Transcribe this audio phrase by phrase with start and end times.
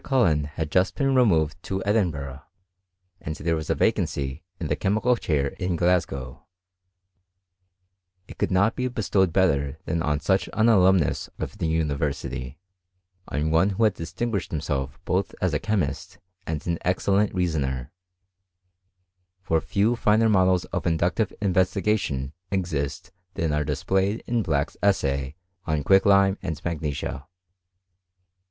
[0.03, 2.41] Cullen had been jusl removed to mrgh,
[3.21, 5.57] and thete was a vacancy in the chemical 818 HISTORY 07 CHBMI8TRT.
[5.59, 6.45] chair in Glasgow:
[8.27, 12.57] it could not be bestowed 1 than on such an alumnus of the university—
[13.31, 17.91] <m who had distinguished himself both as a chemif an; excellent reasoner;
[19.43, 25.35] for few finer models of i tive investigation exist than are displayed in B essay
[25.67, 27.27] on quicklime and magnesia.